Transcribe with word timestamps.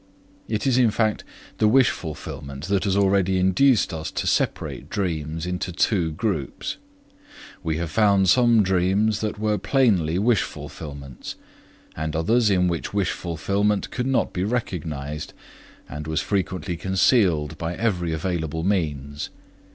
It 0.47 0.65
is 0.65 0.79
in 0.79 0.89
fact 0.89 1.23
the 1.59 1.67
wish 1.67 1.91
fulfillment 1.91 2.69
that 2.69 2.85
has 2.85 2.97
already 2.97 3.37
induced 3.37 3.93
us 3.93 4.09
to 4.09 4.25
separate 4.25 4.89
dreams 4.89 5.45
into 5.45 5.71
two 5.71 6.11
groups. 6.11 6.77
We 7.61 7.77
have 7.77 7.91
found 7.91 8.27
some 8.27 8.63
dreams 8.63 9.21
that 9.21 9.37
were 9.37 9.59
plainly 9.59 10.17
wish 10.17 10.41
fulfillments; 10.41 11.35
and 11.95 12.15
others 12.15 12.49
in 12.49 12.67
which 12.67 12.95
wish 12.95 13.11
fulfillment 13.11 13.91
could 13.91 14.07
not 14.07 14.33
be 14.33 14.43
recognized, 14.43 15.33
and 15.87 16.07
was 16.07 16.19
frequently 16.19 16.77
concealed 16.77 17.55
by 17.59 17.75
every 17.75 18.11
available 18.11 18.63
means. 18.63 19.29